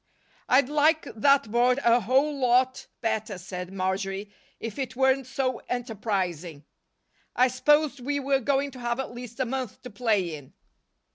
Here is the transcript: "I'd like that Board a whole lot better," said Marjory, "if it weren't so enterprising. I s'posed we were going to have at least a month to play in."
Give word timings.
"I'd 0.49 0.67
like 0.67 1.03
that 1.15 1.51
Board 1.51 1.79
a 1.85 1.99
whole 1.99 2.35
lot 2.39 2.87
better," 3.01 3.37
said 3.37 3.71
Marjory, 3.71 4.33
"if 4.59 4.79
it 4.79 4.95
weren't 4.95 5.27
so 5.27 5.61
enterprising. 5.69 6.65
I 7.35 7.47
s'posed 7.47 7.99
we 7.99 8.19
were 8.19 8.39
going 8.39 8.71
to 8.71 8.79
have 8.79 8.99
at 8.99 9.13
least 9.13 9.39
a 9.39 9.45
month 9.45 9.83
to 9.83 9.91
play 9.91 10.33
in." 10.33 10.53